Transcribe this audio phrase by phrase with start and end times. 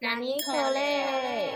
[0.00, 1.48] 纳尼可嘞？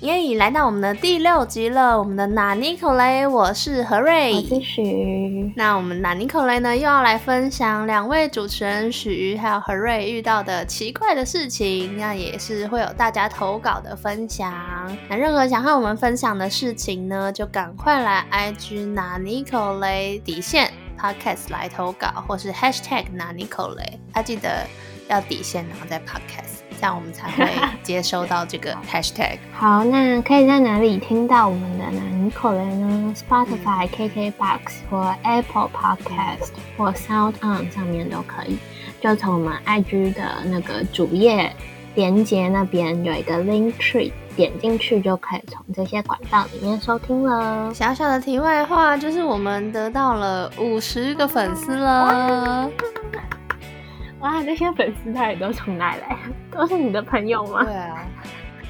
[0.00, 0.36] 耶！
[0.36, 5.52] 来到我们的第六集了，我们的纳尼可雷，我是何瑞，我是许。
[5.54, 14.52] 那我们纳尼可雷呢，又要来分享两位主持人许还有何瑞遇到的奇怪的事情，那也是会有大家投稿的分享。
[15.08, 24.66] 那任何想和我们分享的事情呢，就赶快来 IG 纳尼可雷底线 Podcast 来投稿，或是 Hashtag 纳尼可雷，他记得
[25.08, 26.66] 要底线，然后再 Podcast。
[26.80, 27.50] 这样我们才会
[27.82, 29.38] 接收到这个 hashtag。
[29.52, 38.58] 好，那可以在哪里听到我们的南尼口雷呢？Spotify、KKBox 或 Apple Podcast 或 Sound On 上面都可以。
[39.00, 41.54] 就从我们 IG 的那个主页
[41.94, 47.72] 连接那边有一个 Link Tree，点进去就可以从这些管道里面收听了。
[47.74, 52.68] 小小的题外话，就是我们得到了五十个粉丝了。
[54.20, 56.16] 哇，那些粉丝他也都从哪来？
[56.50, 57.62] 都是你的朋友吗？
[57.64, 58.04] 对啊，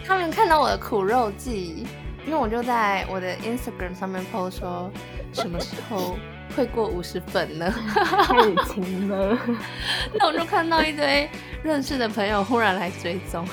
[0.07, 1.87] 他们看到我的苦肉计，
[2.27, 4.91] 因为我就在我的 Instagram 上面 post 说，
[5.33, 6.17] 什么时候
[6.55, 7.73] 会过五十粉呢？
[8.29, 9.39] 太勤了。
[10.13, 11.29] 那我就看到一堆
[11.63, 13.47] 认识的朋友忽然来追踪。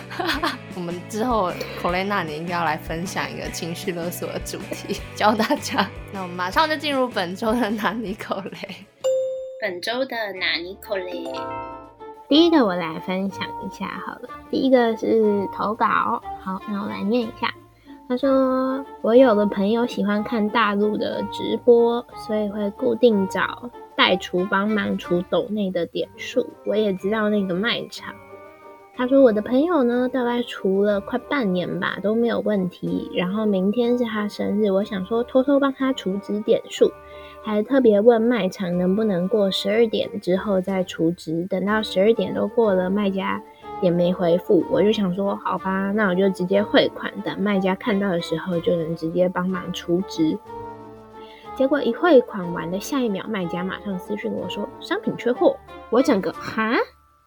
[0.75, 5.89] 我们之后口雷娜，你应该要来分享一个情绪勒索的主题，教大家。
[6.11, 8.75] 那我们马上就进入本周的拿尼口雷。
[9.61, 11.23] 本周的哪尼口雷。
[12.27, 17.53] 第一个我来分享一下好了，第一个是投稿，好，那我来念一下。
[18.09, 26.47] 他说我有个朋友喜欢看大陆的直播，所以会固定找代厨帮忙除抖内的点数。
[26.65, 28.13] 我也知道那个卖场。
[28.97, 33.11] 他说我的朋友呢，大概除了快半年吧都没有问题。
[33.13, 36.89] 然后明天是他生日，我想说偷偷帮他储值点数。
[37.43, 43.39] 还特别问卖场能不能过十二点之后再储值，等到十二点都过了，卖家
[43.81, 50.38] 也没回复，我就想说，好吧，那我就直接汇款，等卖家看到的时候就能直接帮忙储值。
[51.53, 55.56] 结果一汇款完的下一秒，卖家马上私讯我说商品缺货，
[55.91, 56.75] 我整个哈，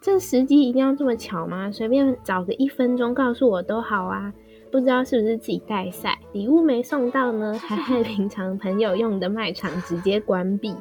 [0.00, 1.70] 这时机一定要这么巧吗？
[1.70, 4.32] 随便找个一分钟告诉我都好啊。
[4.70, 10.74] 不知道是不是自己带赛，礼物没送到呢，还害平常朋友用的卖场直接关闭，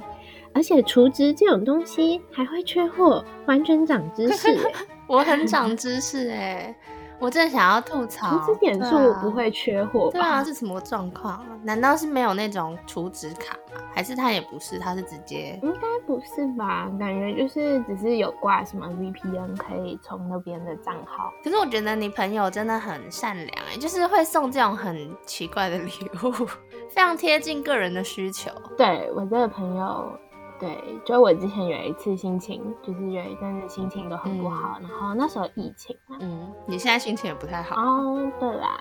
[0.53, 4.49] 而且厨值这种东西还会缺货，完全长知识
[5.07, 6.75] 我很长知识哎。
[7.19, 11.43] 我真的想要吐槽，储值点数不会缺货，对啊，是什么状况？
[11.63, 13.81] 难道是没有那种储值卡吗？
[13.93, 15.59] 还是他也不是，他是直接？
[15.63, 16.87] 应该不是吧？
[16.99, 21.33] 感觉就是只是有挂什么 VPN 可以从那边的账号。
[21.43, 25.91] 可是我觉得你朋友真的很善良哎，就是会送这种很奇怪的礼
[26.23, 26.31] 物，
[26.89, 28.51] 非常贴近个人的需求。
[28.77, 30.17] 对我这个朋友。
[30.59, 37.75] 对，就我之前有一次心情，就是有一阵子心情都很不好，然后那时候疫情嘛，嗯，你现在心情也不太好。
[37.75, 38.79] 哦，对啦，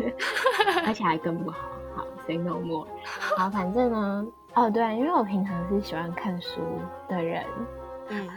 [0.86, 1.58] 而且还更不好，
[1.94, 2.86] 好，say no more，
[3.36, 6.60] 好，反正呢，哦对，因为我平常是喜欢看书
[7.08, 7.44] 的人，
[8.08, 8.28] 嗯，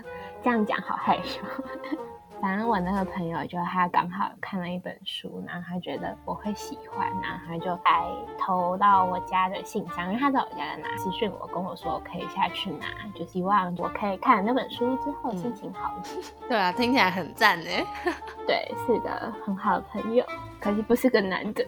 [0.44, 1.42] 这样讲好害羞。
[2.40, 16.32] 反正我那个朋友就他刚好看了一本书，然后他觉得我会喜欢，然后他就来投到我家的信箱，因为他在我家的拿私讯我跟我说我可以下去拿，就希望我可以看那本书之后心情好一些。
[16.48, 17.84] 对啊，听起来很赞哎。
[18.46, 20.24] 对，是的，很好的朋友，
[20.62, 21.66] 可是不是个男的。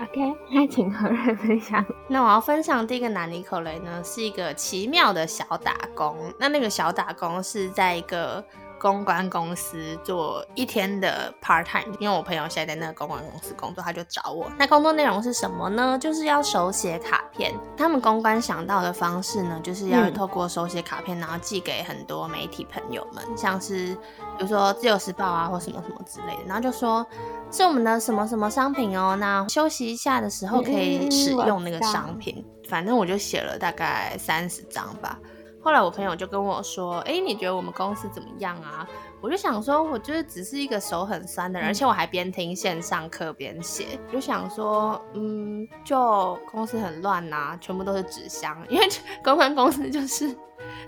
[0.00, 1.84] OK，那请何人分享？
[2.08, 6.16] 那我要分享第一个男尼口雷呢，是一个奇妙的小打工。
[6.38, 8.42] 那那个小打工是在一个。
[8.82, 14.50] 公关公司做一天的 part time，因为我朋友现在在那个公关公司工作，他就找我。
[14.58, 15.96] 那工作内容是什么呢？
[16.00, 17.54] 就是要手写卡片。
[17.76, 23.94] 他们公关想到的方式呢，就是要透过手写卡片，然后寄给很多媒体朋友们，像是
[24.36, 26.42] 比如说自由时报啊，或什么什么之类的。
[26.48, 27.06] 然后就说
[27.52, 32.44] 是我们的什么什么商品哦，那休息一下的时候可以使用那个商品。
[32.68, 35.16] 反正我就写了大概三十张吧。
[35.62, 38.86] 后来我朋友就跟我说：“哎，你觉得我们公司怎么样啊？”
[39.22, 48.88] 我就想说，我就是只是一个手很酸的人，而且我还边听线上课边写，就想说，嗯，就公司很乱呐，全部都是纸箱， 因为
[49.22, 50.36] 公关公司就是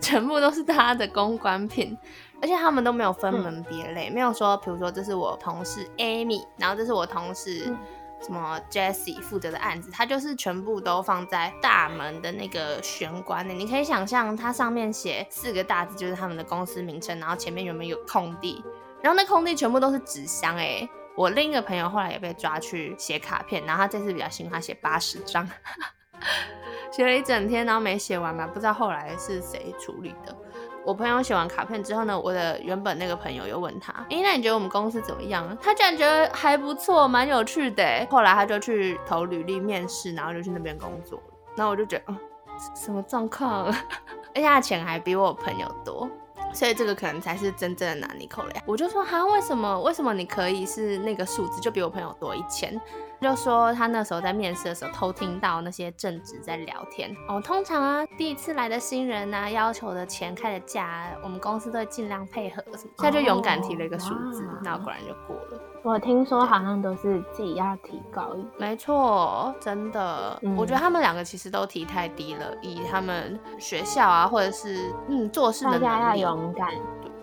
[0.00, 1.96] 全部都是他的公关品，
[2.42, 7.72] 而且他们都没有分门别类，没有说，比如说这是我同事 Amy，然后这是我同事。
[8.24, 13.52] 什么 Jessie 负责的案子，他就是全部都放在大门的那个玄关内。
[13.52, 18.64] 你可以想象，它上面写四个大字，就是他们的公司名称，然后前面有没有空地？
[19.02, 20.56] 然后那空地全部都是纸箱。
[20.56, 25.46] 哎，我另一个朋友后来也被抓去写卡片，然后他这次比较幸运，他写八十张，
[26.90, 30.34] 写了一整天，然后没写完嘛，不知道后来是谁处理的。
[30.84, 35.56] 我朋友写完卡片之后呢，我的原本那个朋友又问他，诶，那你觉得我们公司怎么样？
[35.60, 38.06] 他居然觉得还不错，蛮有趣的。
[38.10, 41.24] 后来他就去投履历面试，然后就去那边工作了。
[41.56, 42.14] 然后我就觉得，
[42.76, 43.66] 什么状况？
[44.34, 46.08] 而且他钱还比我朋友多。
[46.52, 48.52] 所以这个可能才是真正的拿尼扣雷。
[48.64, 49.80] 我就说哈，为什么？
[49.80, 52.80] 为什么你可以是那个数字，就比我朋友多一千？
[53.24, 57.40] 就说他那时候在面试的时候偷听到那些正职在聊天哦。
[57.40, 62.92] 通常啊，第一次来的新人啊，要求的钱开的价，我们公司都会尽量配合什么。
[62.98, 65.60] 他就勇敢提了一个数字，那果然就过了。
[65.82, 68.52] 我听说好像都是自己要提高一点。
[68.58, 72.54] 没错，真的，我觉得他们两个其实都提太低了。
[72.62, 76.68] 以他们学校啊，或者是嗯做事的能力，大家要勇敢。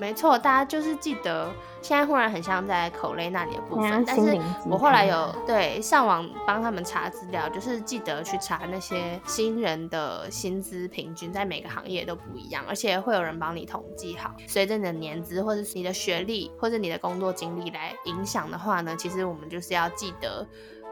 [0.01, 1.47] 没错，大家就是记得，
[1.79, 4.35] 现在忽然很像在口类那里的部分，但是
[4.67, 20.43] 我后来有对上网帮他们查资料，就是记得去查那些新人的薪资平均，在每个行业都不一样，而且会有人帮你统计好，随着你的年资或者是你的学历或者你的工作经历来影响的话呢，其实我们就是要记得。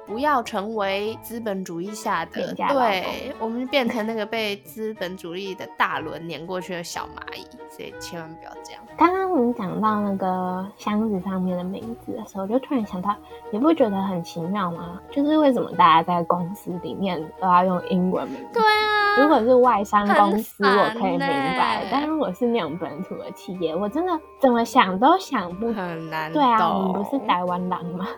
[0.10, 8.82] 不要成为资本主义下的，对 我们变成那个被资本主义的大轮碾过去的小蚂蚁，所以千万不要这样。
[8.98, 13.16] 刚刚我们讲到那个箱子上面的名字的时候，就突然想到，
[13.52, 15.00] 你不觉得很奇妙吗？
[15.12, 18.60] 就是为什么大家在公司里面都要用英文名字？
[18.60, 26.34] 对啊，如果是外商公司，我可以明白；但如果是那种本土的企业，我真的怎么想都想不很难。
[26.34, 28.08] 对啊，我们不是台湾狼吗？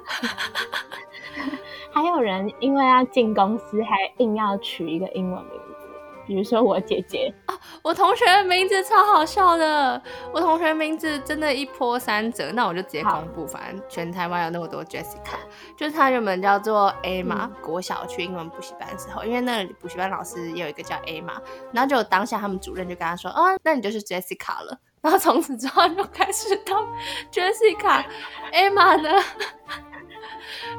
[1.94, 5.88] 还有人因为要进公司，还硬要取一个英文名字，
[6.26, 7.34] 比如说我姐姐。
[7.48, 10.02] 啊，我同学的名字超好笑的，
[10.34, 15.36] 我同学名字真的一波三折，那我就直接公布，反正全台湾有那么多 Jessica，
[15.76, 21.42] 就是他原本叫做 A 嘛，国小去英文补习班的时候，因为那个补习班老师也有一个叫 A 嘛，
[21.74, 26.88] 然后就当下他们主任就跟他说，哦，那你就是 Jessica 了，然后从此之后就开始当
[27.32, 29.10] Jessica，Emma 呢？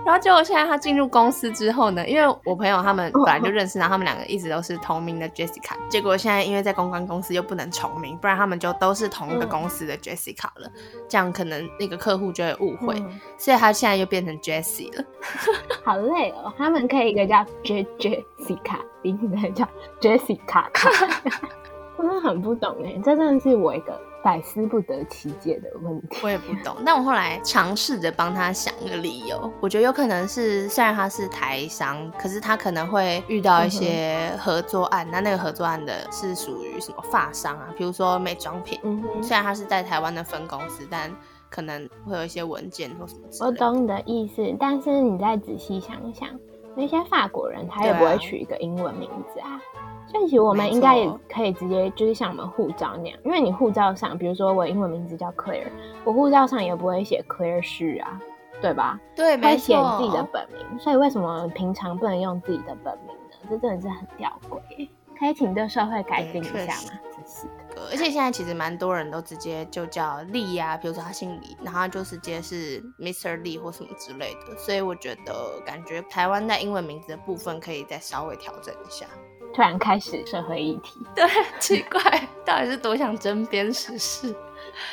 [0.05, 5.75] 然后结果现在他进入公司之后呢，因为我朋友他们本来就认识，然后他们两个一直都是同名的 Jessica。
[5.88, 10.70] 结果现在因为在公关公司又不能重名，不然他们就都是同一个公司的 Jessica 了，
[11.09, 12.94] 这样可能那个客户就会误会，
[13.37, 15.05] 所以他现在又变成 Jessie 了。
[15.85, 19.69] 好累哦，他们可以一个叫 J Jessica，另一个叫
[20.00, 20.67] Jessica。
[21.99, 24.00] 真的很不懂哎，这真的是我一个。
[24.23, 26.77] 百思不得其解的问题，我也不懂。
[26.87, 35.07] 但我后来尝试着帮他想一个理由，我觉得有可能是，虽然他是台商，可是他可能会遇到一些合作案。
[35.11, 37.69] 那那个合作案的是属于什么发商啊？
[37.77, 38.79] 比如说美妆品。
[38.83, 39.03] 嗯。
[39.23, 41.11] 虽然他是在台湾的分公司，但
[41.51, 43.21] 可能会有一些文件或什么。
[43.41, 46.29] 我懂你的意思，但是你再仔细想想，
[46.75, 49.61] 那些法国人他也不会取一个英文名字啊。
[50.08, 55.70] 所以其实我们应该也可以直接就是像我们护照那样，因为你护照上，比如说我英文名字叫 Claire，
[56.04, 58.20] 我护照上也不会写 Claire 是啊，
[58.60, 59.00] 对吧？
[59.16, 60.78] 对，会写自己的本名。
[60.78, 63.37] 所以为什么平常不能用自己的本名呢？
[63.49, 64.88] 这真的是很吊诡。
[65.19, 66.99] 可以请这社会改进一下吗？
[67.14, 67.82] 真是的。
[67.90, 73.40] 而且现在其实蛮多人都直接就叫李呀，比如说他姓李，然后就直接是 Mr.
[73.40, 74.56] 李或什么之类的。
[74.58, 79.06] 所以我觉得感觉台湾在英文名字的部分可以再稍微调整一下。
[79.54, 81.25] 突然开始社会议题，对，
[81.60, 84.34] 奇怪，到底是多想争边时事？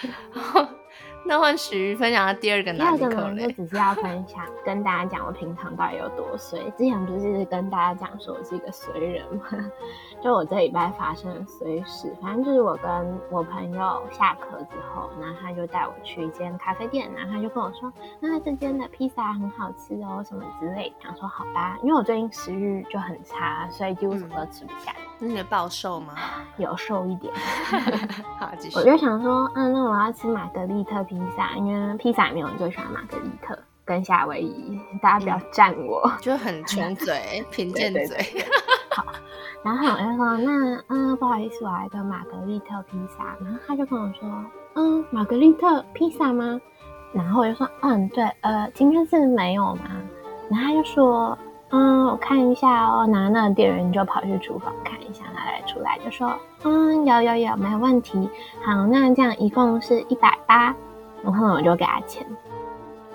[1.30, 6.60] 那换许分享第二个男的可能就只是要分享，跟大家讲我平常到底有多衰。
[6.72, 9.44] 之前不是跟大家讲说我是一个随人吗？
[10.24, 20.92] 就我这礼拜发生的衰事，反正就是我跟我朋友下课之后，然后他就带我去一间咖啡店，然后他就跟我说，那这间的披萨很好吃哦，什么之类。
[21.00, 24.96] 想说好吧，因为我最近食欲就很差，所以几乎什么都吃不下。
[25.22, 26.14] 你的暴瘦吗？
[26.58, 27.34] 有瘦一点。
[28.40, 28.78] 好，继续。
[28.78, 34.80] 我就想说，嗯，那我要吃玛格丽特披萨，因为披萨里面我最喜欢玛格丽特跟夏威夷。
[35.02, 38.18] 大家不要赞我，就很穷嘴，贫贱嘴。
[38.96, 39.06] 好，
[39.62, 43.36] 然后我就说，那嗯，不好意思，我来个玛格丽特披萨。
[43.44, 44.46] 然后他就跟我说，
[44.76, 46.60] 嗯，玛格丽特披萨吗？
[47.12, 49.82] 然后我就说，嗯，对，呃，今天是没有吗？
[50.50, 51.38] 然后他就说。
[51.72, 53.08] 嗯，我看一下哦。
[53.12, 56.34] 然后那个店员就跑去厨房看一下，拿来出来就说
[56.66, 58.30] ：“嗯，有有有，没问题。
[58.64, 60.76] 好，那这样一共是一百八。”
[61.24, 62.26] 然后我就给他钱，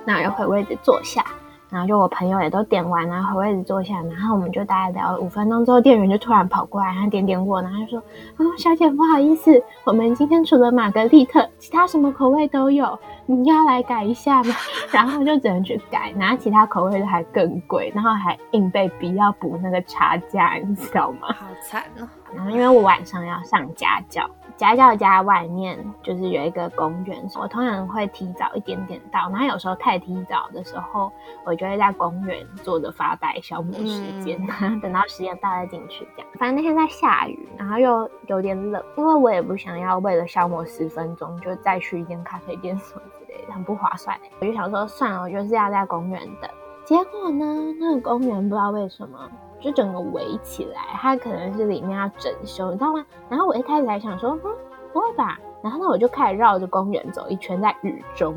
[0.04, 1.25] 那就回位置坐下。
[1.70, 3.94] 然后就我朋友也都点完了，回位置坐下。
[4.02, 7.99] 然后我们就大概聊了五分钟之后，店员就突然跑过来，他点点我，然后就说
[8.38, 12.96] ：“啊，小姐不好意思，我们今天除了玛格丽特，其他什么口味都有，
[13.26, 14.54] 你要来改一下吗？”
[14.94, 21.28] 然后就只能去改，然后其他口味的还更贵，然后还硬被逼要补那个差价，你知道吗？
[21.32, 22.08] 好惨哦！
[22.34, 31.12] 然后因为我晚上要上家教，家教家外面就是有一个公园，我通常会提早一点点到，然后有时候太提早的时候，
[31.44, 34.40] 我就会在公园坐着发呆消磨时间，
[34.80, 36.30] 等到时间到再进去这样。
[36.38, 44.18] 反正那天在下雨，然后又有点冷，因为我也不想要为了消磨十分钟就再去一间咖啡店什么的，很不划算。
[44.40, 46.50] 我就想说算了，我就是要在公园等。
[46.84, 47.44] 结果呢，
[47.80, 49.18] 那个公园不知道为什么
[49.60, 53.04] 就整个围起来，它可能是里面要整修，你知道吗？
[53.28, 54.54] 然后我一开始还想说，嗯，
[54.92, 55.38] 不会吧？
[55.62, 58.36] 然后呢，我就开始绕着公园走一圈，在雨中，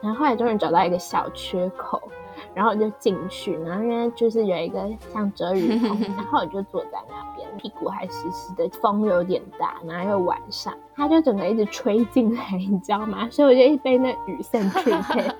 [0.00, 2.00] 然后后来终于找到一个小缺口，
[2.58, 13.28] 然后我就进去，然后因为就是有一个像遮雨棚， 然后我就坐在那边，屁股还湿湿的，风有点大，然后又晚上，它就整个一直吹进来， 你知道吗？
[13.30, 15.24] 所以我就一被那雨声吹飞。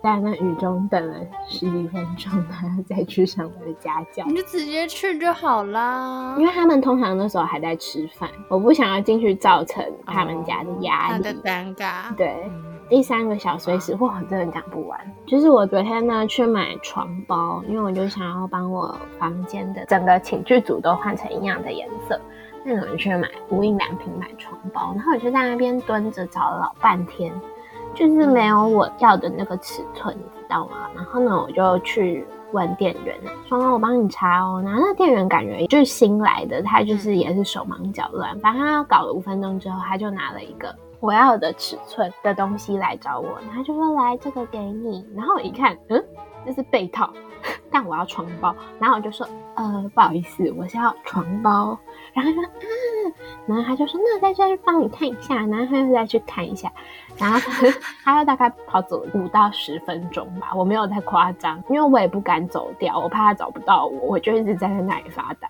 [0.00, 1.14] 在那雨中等了
[1.48, 4.24] 十几分钟，然后再去上我的家教。
[4.26, 12.14] 你就直接去就好啦，因为他们通常那时候还在吃饭，我不想要进去造成他们家的压力、的尴尬。
[12.14, 12.48] 对，
[12.88, 14.98] 第三个小碎石，哇，真的讲不完。
[15.26, 22.18] 就是我昨天呢去买床包，因为我就想要帮我房间的整个寝具组都换成一样的颜色，
[22.64, 27.32] 那我就去买无印良品买床包，然后我就在那边蹲着找了老半天。
[27.94, 30.88] 就是没有我要的那个尺寸，你知道吗？
[30.94, 33.16] 然后呢，我就去问店员
[33.48, 38.38] 说：“我帮你查哦。”然后那店员感觉就是新来的，他就是也是手忙脚乱。
[38.40, 46.04] 反正他搞了五分钟之后，他就拿了一个我要的尺寸的东西来找我，他就说：“来，这个给你。”然后我一看，嗯，
[46.44, 47.12] 这是被套，
[47.70, 48.54] 但我要床包。
[48.80, 51.78] 然后我就说：“呃，不好意思，我是要床包。”
[52.12, 52.48] 然后说：“啊。”
[53.46, 56.70] 然后他就说：“那再去帮你看一下。”然后他又再去看一下。
[57.16, 57.40] 然后
[58.04, 65.48] 他要大概跑走五到十分钟吧，我没有太夸张，因为我也不敢走掉，我怕他找不到我，我就一直站在那里发呆。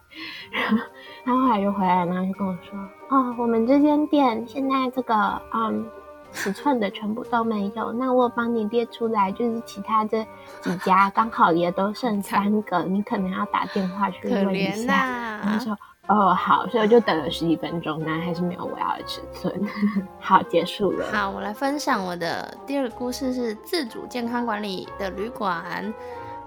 [0.51, 0.85] 然后
[1.29, 2.79] 他后来就回来，然后就跟我说
[3.15, 5.85] ：“哦，我们这间店现在这个嗯
[6.33, 10.27] 尺寸的全部都没有，那我帮你列出来，就是其他这
[10.63, 15.77] 几家刚好也都剩三个， 你可能要打电话去问一下。”然后说。
[16.09, 19.55] 哦，好，所以我就等了十几分钟，那还是没有我要的尺寸。
[20.19, 21.05] 好，结束了。
[21.13, 25.63] 好，我来分享我的第二个故事，是自主健康管理的旅馆。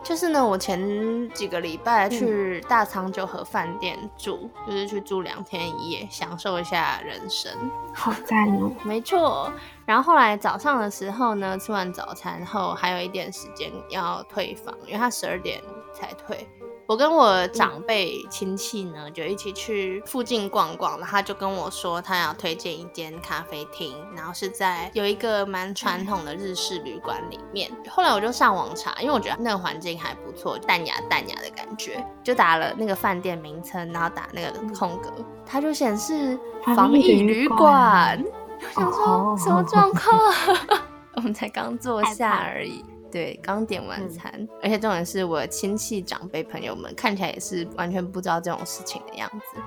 [0.04, 7.52] 就是呢，我前几个礼拜去大仓久和饭店住，就是去住两天一夜，享受一下人生。
[7.94, 8.72] 好赞哦！
[8.84, 9.52] 没错。
[9.86, 15.62] 然后后来早上的时候呢，吃完早餐后还有一点时间要退房，因为他十二点
[15.94, 16.48] 才退。
[16.88, 27.72] 我跟我长辈亲戚呢，就一起去附近逛逛，然后他就跟我说，他要推荐一间咖啡厅，然后是在有一个蛮传统的日式旅馆里面。
[27.90, 35.10] 后来我就上网查，因为我觉得那个环境还不错，淡雅淡雅的感觉，就打了那个饭店名称，然后打那个空格，
[35.46, 36.38] 它就显示
[36.76, 38.22] 防疫旅馆。
[38.60, 40.34] 我想说什么状况？
[41.16, 42.84] 我们才刚坐下而已。
[43.12, 44.32] 对，刚点完餐，
[44.64, 49.62] 而且重点是我亲戚长辈朋友们看起来也是完全不知道这种事情的样子。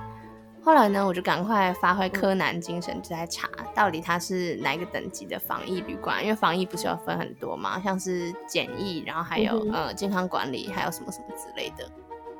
[0.62, 11.86] 后来呢，我就赶快发挥柯南精神，就在查到底它是哪个等级的防疫旅馆，因为防疫不是要分很多嘛，像是检疫，然后还有呃健康管理，还有什么什么之类的。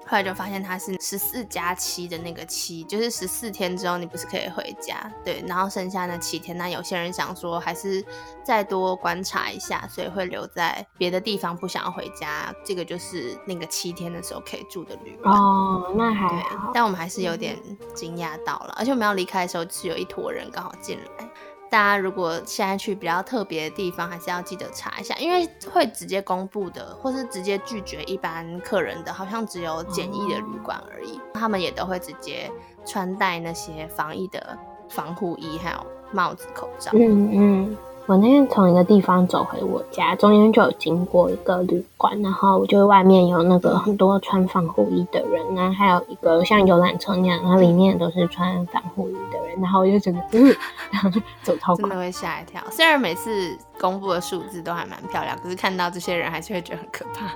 [0.06, 8.04] 后来就发现它是十四加七的那个七，就是十四天之后你不是可以回家，对，然后剩下那七天，那有些人想说还是
[8.44, 15.34] 再多观察一下，所以会留在别的地方，不想要回家，这个就是那个七天的时候可以住的旅馆。
[15.34, 17.56] 哦，那还好，但我们还是有点
[17.94, 21.28] 惊讶到了，而且我们要离开的时候是有一坨人刚好进来。
[21.74, 31.20] 大家如果现在去比较特别的地方，还是要记得查一下，因为会直接公布的，或是直接拒绝一般客人的，好像只有简易的旅馆而已。
[31.34, 32.48] 他们也都会直接
[32.86, 34.56] 穿戴那些防疫的
[34.88, 36.92] 防护衣，还有帽子、口罩。
[36.94, 37.76] 嗯嗯。
[38.06, 50.54] 我那天从一个地方走回我家，中间就有经过一个旅馆，然后就外面有那个很多穿防护衣的人，然后还有一个像游览车那样，然后里面都是穿防护衣的人，然后我就觉得嗯，
[50.90, 51.10] 然后
[51.42, 52.62] 走超快，真的会吓一跳。
[52.70, 57.30] 虽然每次公布的数字都还蛮漂亮，可是看到这些人还是会觉得很可怕。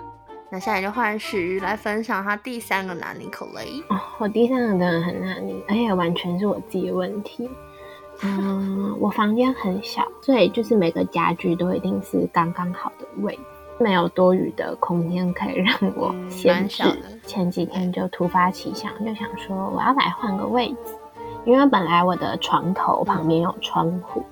[0.51, 3.83] 那下来就换许瑜来分享他第三个难尼口雷。
[3.89, 7.49] 哦，我第三个真的很难尼，而且完全是我自己的问题。
[8.23, 13.41] 嗯，我房间很小，所以就是每个家具都一定是刚刚好的位置，
[13.79, 16.83] 没有多余的空间可以让我闲置。
[17.25, 20.95] 前几天就突发奇想，就想说我要来换个位置，
[21.45, 24.25] 因为本来我的床头旁边有窗户，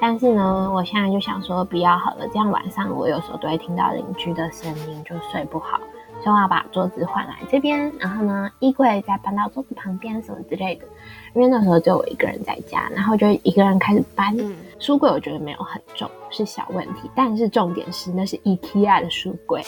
[0.00, 5.80] 但是呢，我现在就想说比较好了，这样晚上我有时候都会听到邻居的声音，就睡不好。
[6.24, 10.86] 所以我要把桌子换来这边，然后呢，衣柜再搬到桌子旁边什么之类的。
[11.34, 14.34] 因为那时候只有我一个人在家，然后就一个人开始搬。
[14.38, 19.60] 嗯，书柜我觉得没有很重，是小问题，但是重点是那是 IKEA 的书柜，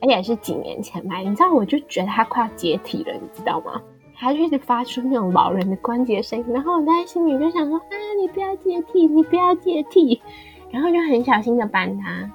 [0.00, 3.82] 而且是几年前买，你知道，我就觉得它快要解体了，你知道吗？
[4.14, 10.22] 它就一直发出那种老人的关节声音，然后我在心里就想说：啊，你不要解体，你不要解体，
[10.70, 12.30] 然后就很小心的搬它。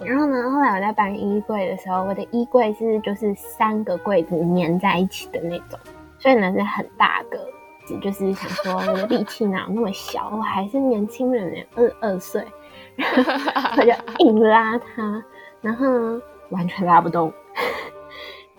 [0.00, 5.78] 然后呢，后来我在搬衣柜的时候，我的衣柜是就是三个柜子粘在一起的那种，
[6.18, 7.38] 所以呢是很大个，
[8.00, 12.44] 就是想说我的力气哪有那么小，我还是年轻人呢，二二岁，
[12.98, 13.92] 我就
[14.24, 15.22] 硬拉它，
[15.60, 17.32] 然后呢完全拉不动。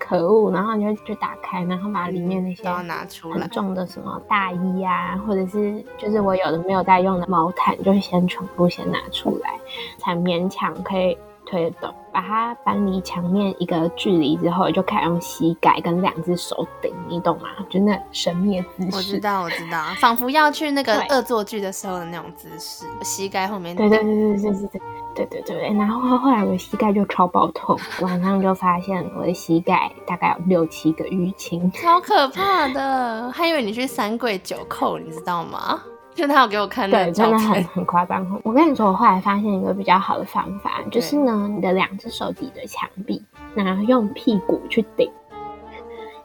[0.07, 0.51] 可恶！
[0.51, 9.59] 然后你就就打开，然后把里面那些都拿出来很重的什么大衣啊，或者是就是我有的没有在用的毛毯，就先全部先拿出来，
[9.97, 11.93] 才勉强可以推得动。
[12.11, 17.49] 把它搬离墙面一个距离之后，就开始用膝盖跟两只手顶，你懂吗？
[17.69, 18.95] 就那神秘的姿势。
[18.95, 24.81] 我知道，我知道，仿佛要去那个对恶作剧的时候的那种姿势，膝盖后面对对对对对对对
[25.15, 25.77] 对对对对。
[25.77, 31.71] 然后后来我的膝盖就超爆痛，晚上就发现我的膝盖大概有六七个淤青。
[31.71, 35.81] 超可怕的，还以为你去三跪九叩，你知道吗？
[36.13, 38.25] 就他有给我看那对，真的很，很夸张。
[38.43, 43.21] 我跟你说，我后来发现一个比较好的方法，就是呢，你的两只手抵着墙壁，
[43.53, 45.11] 然后用屁股去顶，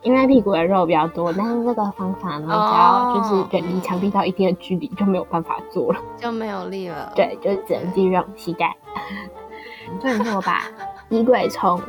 [0.02, 1.33] 因为屁股的肉比较多。
[1.33, 6.00] 但是这个方法呢，只要就是远离墙壁到一定的距离，就没有办法做了。
[6.16, 8.76] 就没有力了。，对，就是只能继续用膝盖。
[10.00, 10.64] 重点是我把
[11.09, 11.80] 衣柜从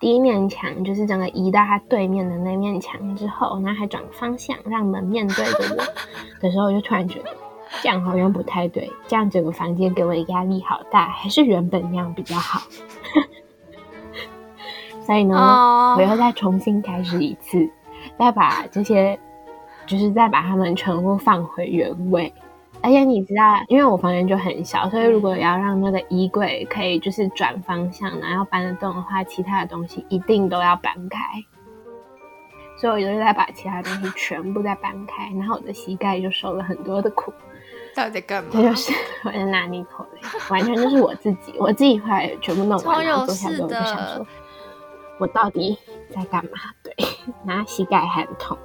[0.00, 5.84] 第一面墙，就是整个移到它对面的那面墙之后，然后还转方向，让门面对着我
[6.40, 7.30] 的时候，我就突然觉得
[7.82, 12.60] 这样好像不太对，这样整个房间给我的压力好大，还是原本那样比较好。
[15.08, 17.66] 所以呢，哦我又再重新开始一次，
[18.18, 19.18] 再把这些，
[19.86, 22.30] 就是再把它们全部放回原位。
[22.82, 31.18] 而且你知道，因为我房间就很小，所以如果要让那个衣柜可以就是转方向，然后搬得动的话，其他的东西一定都要搬开。
[32.76, 37.32] 所以我就在把其他东西全部再搬开，然后我的膝盖就受了很多的苦。
[37.94, 38.50] 到底在干嘛？
[38.52, 38.92] 这就是
[39.24, 44.26] 我的拿捏口雷，完全就是我自己，我自己后来全部弄完，然后有坐下之后我就想说，
[45.18, 45.78] 我到底
[46.14, 46.58] 在干嘛？
[46.82, 46.94] 对，
[47.46, 48.56] 然后膝盖还很痛，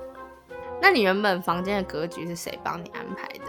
[0.82, 3.46] 那你原本房间的格局是谁帮你安排的？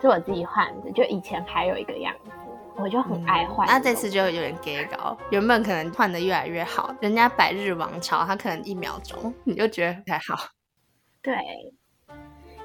[0.00, 2.30] 是我自己换的，就以前还有一个样子，
[2.76, 10.48] 我就很爱换、嗯那这次就有点 gay 搞，原本可能换的越来越好，人家百日王朝，他可能一秒钟你就觉得不太好，
[11.22, 11.36] 对。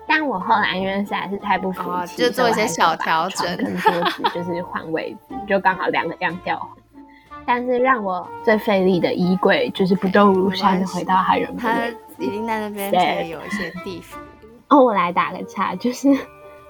[0.09, 6.69] 但我后来因为实在是太不服哦气，就做一些小调整桌子就是换位置，就刚好两个这样调换。
[7.47, 11.97] 但是让我最费力的衣柜，就是不动如山的回到它原本的他位置。
[12.19, 14.19] 一定在那边对可以有一些地方。
[14.67, 16.09] 哦，我来打个岔，就是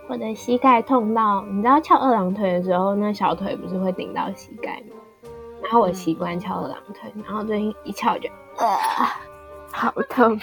[0.08, 5.30] 我的膝盖痛到，你知道翘二郎腿的时候，那小腿不是会顶到膝盖吗？
[5.64, 8.68] 然后我习惯翘二郎腿，然后最近一翘就，呃，
[9.72, 10.40] 好痛，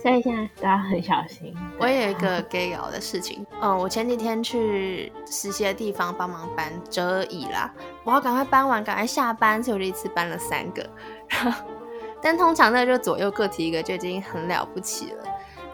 [0.00, 1.54] 所以现在都要很小心。
[1.78, 7.72] 我也有一个 gay 的事情，嗯，我前几天去实习的地方帮忙搬折椅啦，
[8.04, 10.88] 我要赶快搬完，赶快下班，所以我就一次搬了三个。
[11.28, 11.64] 然后，
[12.22, 15.24] 但通常那就左右各提一个就已经很了不起了，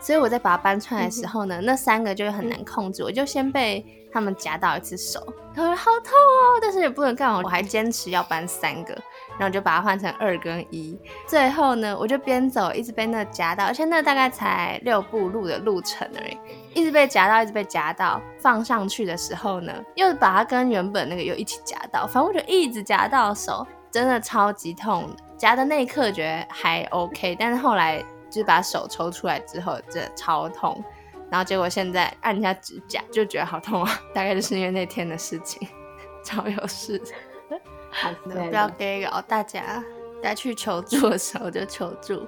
[0.01, 5.21] 所以我在把它搬出来的时候呢，那三个就很难控制，我就先被他们夹到一次手，
[5.55, 8.97] 他说好痛哦，但是也不能干嘛，我还坚持要搬三个，
[9.39, 10.99] 然后就把它换成二跟一。
[11.27, 16.39] 最后呢，我就边走一直被那夹到，而且那大概才六步路的路程而已，
[16.75, 18.21] 一直被夹到，一直被夹到。
[18.39, 25.23] 放上去的时候呢，又把它跟原本那个又一起夹到，反正我就一直夹到手，真的超级痛的。
[25.37, 27.99] 夹的那一刻觉得还 OK，但是后来
[28.31, 30.83] 就是把手抽出来之后，真的超痛。
[31.31, 35.67] 然后结果现在按一下指甲就觉得好痛啊，大概就是因为那天的事情，
[36.23, 37.01] 超有事。
[38.25, 39.83] 不要的 gay 搞，大家
[40.23, 42.27] 该去求助的时候就求助。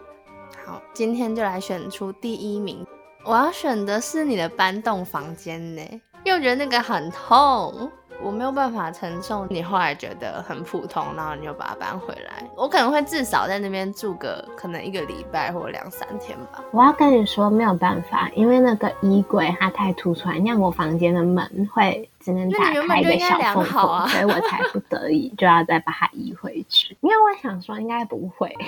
[0.65, 2.87] 好，今天就来选出第一名。
[3.25, 5.83] 我要选的是你的搬动房间呢，
[6.25, 7.91] 因为我觉得那个很痛，
[8.23, 9.47] 我没有办法承受。
[9.47, 16.63] 你后来觉得很普通，然后你又把它搬回来，我可能会至少在那边住个可能一个礼拜或两三天吧。
[16.73, 26.97] 我要跟你说没有办法，因为那个衣柜它太突出来，那样我房间的门会只能打开一个小缝好啊缝， 所以我才不得已就要再把它移回去。
[27.01, 28.53] 因为我想说应该不会，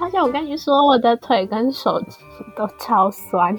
[0.00, 2.00] 而且我跟你说，我的腿跟手
[2.56, 3.56] 都超酸，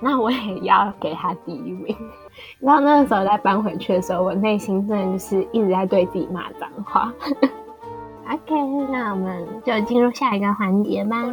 [0.00, 1.96] 那我也 要给他第一名。
[2.58, 7.12] 然后那个时候再搬回去的时候，我内心真的就是一直在对自己骂脏话。
[8.30, 8.54] OK，
[8.90, 11.24] 那我们就进入下一个环节吧。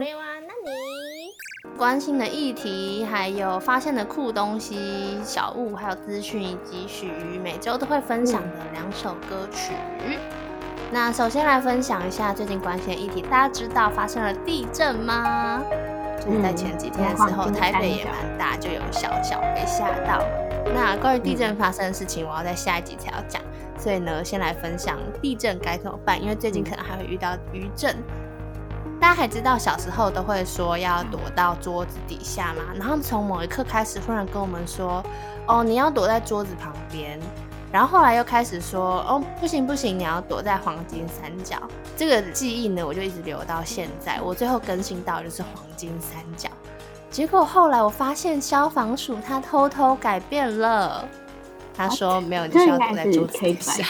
[1.77, 9.73] 关心的议题，还有发现的酷东西、小物，还有资讯，以及许瑜每周都会分享的两首歌曲。
[10.91, 15.61] 那首先来分享一下最近关心的议题，大家知道发生了地震吗？
[16.27, 20.21] 就是在前几天的时候，台北也蛮大，就有小小被吓到。
[20.75, 23.41] 那关于地震发生的事情，我要在下一集才要讲，
[23.79, 27.95] 所以呢，先来分享地震该怎么办，因为最近可能还会遇到余震。
[28.99, 35.01] 大家还知道小时候都会说要躲到桌子底下嘛，然后从某一刻开始，忽然跟我们说，
[35.47, 37.17] 哦，你要躲在桌子旁边，
[37.71, 41.57] 然后后来又开始说，哦，不行不行，你要躲在黄金三角。
[41.97, 44.21] 这个记忆呢，我就一直留到现在。
[44.21, 46.49] 我最后更新到就是黄金三角，
[47.09, 51.05] 结果后来我发现消防署它偷偷改变了。
[51.77, 53.85] 他说没有，你需要坐在桌子下，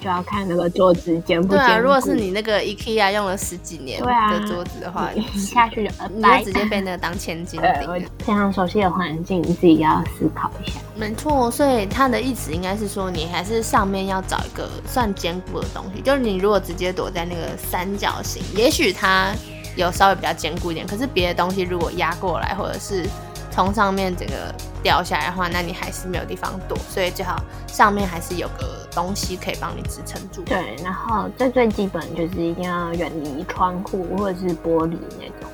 [0.00, 1.54] 就要看那个桌子坚不坚固。
[1.54, 8.08] 对啊，如果是你那个 IKEA 用了十几年的桌子的话，你下去就你就直接被那个当千金顶。
[8.20, 10.78] 非常熟悉的环境，你自己要思考一下。
[10.94, 16.00] 没错，所以他的意思应该是说，你还是上面要找一个算坚固的东西。
[16.00, 19.32] 就是你如果直接躲在那个三角形，也许它
[19.74, 23.04] 有稍微比较坚固一点，可是别的东西如果压过来，或者是。
[23.48, 24.54] 从上面整个
[24.86, 27.34] 掉下来的话，那你还是没有地方躲，所以最好
[27.66, 30.42] 上面还是有个东西可以帮你支撑住。
[30.42, 35.50] 对，然后最最基本就是一定要远离窗户或者是玻璃那种，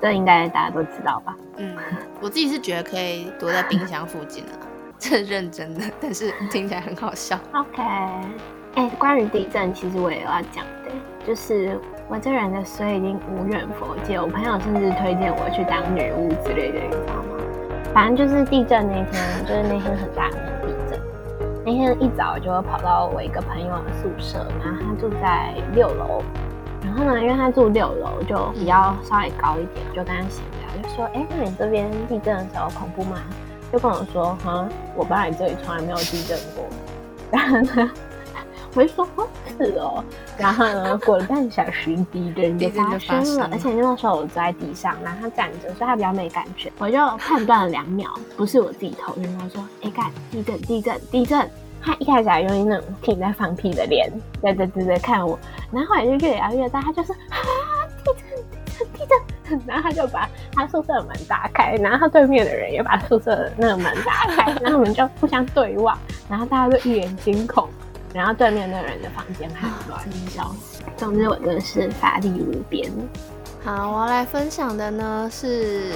[0.00, 1.34] 这应该大家都知道吧？
[1.56, 1.74] 嗯，
[2.20, 4.52] 我自己是觉得可以躲在冰箱附近的，
[4.96, 7.36] 这认真的，但是听起来很好笑。
[7.52, 7.82] OK，
[8.76, 10.92] 哎，关于地震，其实我也要讲的，
[11.26, 11.80] 就是。
[12.08, 16.80] 我这人的所以已经无远佛界，我朋友甚至推荐我去当女巫之类的？
[17.94, 21.00] 反正就是地震那天，就是那天很大的地震。
[21.64, 26.22] 那天一早就跑到我一个朋友的宿舍，然后他住在六楼。
[26.82, 33.18] 然后呢，因为他住六楼，就比较稍微高一点，就跟他闲聊，就说：“哎，那你这边地震的时候恐怖吗？”
[33.70, 36.64] 就跟我说：“哈，我爸你这里从来没有地震过。”
[37.30, 37.90] 然后呢？
[38.74, 40.02] 我就说哦是哦，
[40.38, 46.72] 然后呢，过了半小时，地震就发生了，而且那个时候我坐在地上，然后他站着，所以他比较没感觉。
[46.78, 51.48] 我就判断了两秒，不是我自己头晕，我说哎干地震地震地震。
[51.84, 54.08] 他一开始还用那种挺在放屁的脸
[54.40, 55.36] 在在在在看我，
[55.72, 57.36] 然后后来就越聊越大，他就是啊
[58.04, 65.98] 地震地震地震，然后他就把他宿舍的门打开，然后他对面的人也把宿舍的那个门打开，然后我们就互相对望，
[66.30, 67.68] 然后大家都一脸惊恐。
[68.12, 70.82] 然后对面那个人的房间很乱，笑死。
[70.96, 72.90] 总之我真的是法力无边。
[73.64, 75.92] 好，我要来分享的呢是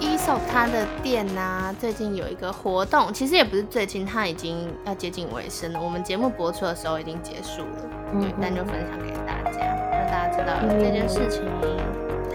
[0.00, 5.80] e s o 它的店呐，最近有一个活动，其实也不是最近，它已经要接近尾声了。
[5.80, 9.58] 我们节目播出的时候已经结束了，对，但就分享给大家，
[9.90, 11.42] 让大家知道这件事情。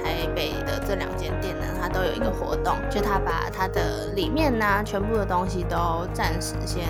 [0.04, 6.86] 台北的这两间店呢，它都有一个活动，就它把它的里面呢，全部的东西都暂时先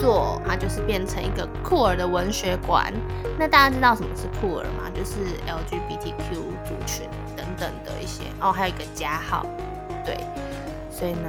[0.00, 2.92] 做，它就是变成一个酷儿的文学馆。
[3.38, 4.90] 那大家知道什么是酷儿吗？
[4.94, 6.34] 就是 LGBTQ
[6.64, 9.44] 族群等等的一些哦，还有一个加号，
[10.04, 10.16] 对，
[10.90, 11.28] 所以呢。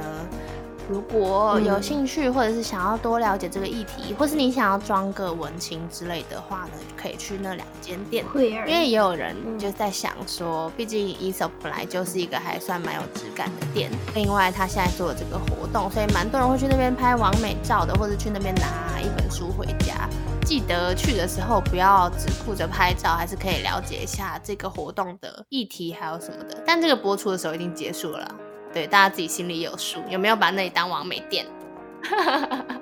[0.88, 8.24] 如果有兴趣，或者是想要多了解这个议题，或是你想要装个文青之类的话呢，就可以去那两间店。
[8.34, 20.08] 因为也有人就在想说，毕竟 e s o 本来就是一个还算蛮有质感的店，另外他现在做这个活动，所以蛮多人会去那边拍完美照的，或者去那边拿一本书回家。
[20.44, 26.60] 记得去的时候不要只顾着拍照，还是可以了解一下这个活动的议题还有什么的。
[26.66, 28.28] 但这个播出的时候已经结束了。
[28.72, 31.46] 对，大家自己心里有数，有没有把那里当完美店？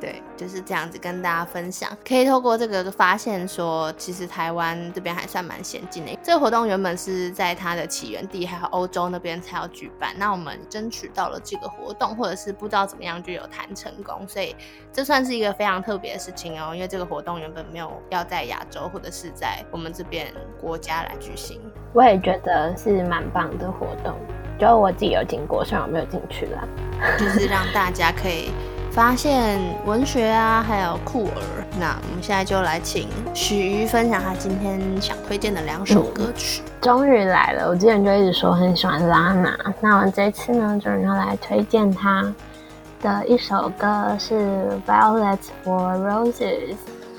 [0.00, 6.10] 对，就是这样子跟大家分享，可以透过这个发现说，其实台湾这边还算蛮先进的。
[6.22, 14.54] 这个活动原本是在它的起源地，还有欧洲那边才要举办，那我们争取到了这个活动，或者是不知道怎么样就有谈成功，所以
[14.92, 16.74] 这算是一个非常特别的事情哦。
[16.74, 21.58] 因为这个活动原本没有要在亚洲或者是在我们这边国家来举行，
[21.94, 24.14] 我也觉得是蛮棒的活动。
[24.58, 26.64] 就我自己有经过，虽然我没有进去啦，
[27.18, 28.50] 就是让大家可以
[28.90, 31.64] 发现文学啊，还有酷儿。
[31.78, 36.62] 那我们现在就来请许瑜分享他今天想推荐的两首歌曲。
[36.80, 42.32] 终于来了，我之前就一直说很喜欢拉娜，那我这次呢，就要来推荐他
[43.02, 44.34] 的一首歌是
[44.88, 46.32] 《Violets for Roses》，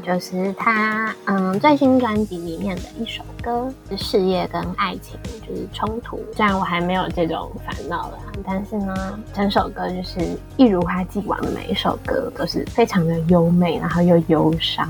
[0.06, 3.72] 就是他嗯最新专辑里面的一首歌。
[3.90, 6.20] 是事业跟爱情就是冲突。
[6.36, 14.90] 虽然我还没有这种烦恼啦，但是呢，整首歌就是一如他既往的每一首歌都是非常的优美，然后又忧伤。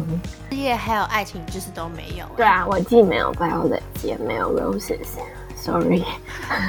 [0.50, 2.26] 事业还有爱情就是都没有。
[2.38, 5.20] 对啊，我既没有 violet，也没有 roses。
[5.66, 6.04] Sorry，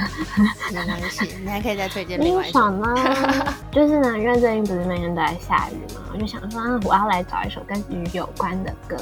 [0.73, 2.59] 没关系，你还可以再推荐另另外一首。
[2.59, 2.95] 一首呢，
[3.71, 8.97] 就是呢，因为最近不是每天都在下雨嘛，我就想说，啊，我要来找一首跟雨有关的歌。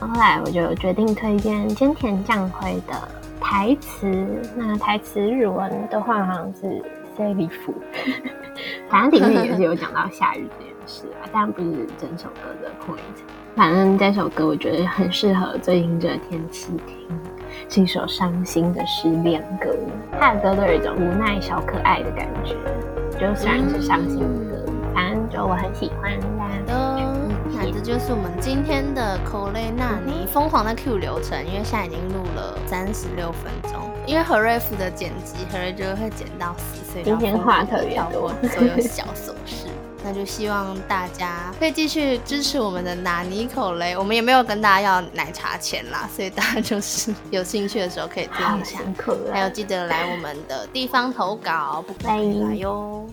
[0.00, 3.08] 后来我就决定推荐菅田将晖的
[3.40, 4.06] 台词。
[4.54, 6.82] 那台词日文的话好像是
[7.16, 7.74] “say 里夫”，
[8.90, 12.98] 反正里面也是有讲到下雨这件事啊，但不是整首歌的 point。
[13.56, 17.18] 反正这首歌我觉得很适合最近这个天气听。
[17.68, 19.74] 是一首伤心的失恋歌，
[20.18, 22.54] 他的歌都有一种无奈小可爱的感觉，
[23.18, 27.14] 就虽然是伤心的歌，反正就我很喜欢好的，
[27.54, 39.67] 那这就是我们今天的 c o l e 纳尼疯狂的 Q 流程，因为现在已经录了三十六分钟，因为何瑞夫的剪辑，何瑞就会剪到死，所以今天话特别多，所有小琐事。
[40.04, 48.78] 那就希望大家可以继续支持我们的拿尼口雷，我们也没有跟大家要奶茶钱啦，所以大家就是有兴趣的时候可以听一下，
[49.32, 53.06] 还有记得来我们的地方投稿，不可以来哟。